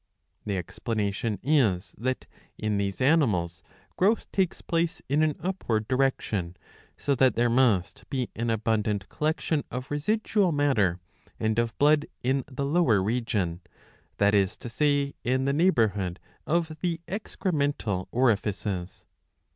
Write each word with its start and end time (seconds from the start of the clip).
The 0.47 0.57
explanation 0.57 1.37
is 1.43 1.93
that 1.95 2.25
in 2.57 2.79
these 2.79 3.01
animals 3.01 3.61
growth 3.97 4.31
takes 4.31 4.63
place 4.63 4.99
688b. 5.01 5.09
122 5.11 5.13
IV. 5.13 5.19
lO. 5.21 5.23
in 5.23 5.29
an 5.29 5.47
upward 5.47 5.87
direction 5.87 6.57
;^^ 5.87 6.57
so 6.99 7.13
that 7.13 7.35
there 7.35 7.51
must 7.51 8.09
be 8.09 8.27
an 8.35 8.49
abundant 8.49 9.07
collection 9.09 9.63
of 9.69 9.91
residual 9.91 10.51
matter 10.51 10.99
and 11.39 11.59
of 11.59 11.77
blood 11.77 12.07
in 12.23 12.43
the 12.47 12.65
lower 12.65 13.03
region, 13.03 13.61
that 14.17 14.33
is 14.33 14.57
to 14.57 14.71
say 14.71 15.13
in 15.23 15.45
the 15.45 15.53
neighbourhood 15.53 16.19
of 16.47 16.77
the 16.81 16.99
excremental 17.07 18.07
orifices. 18.11 19.05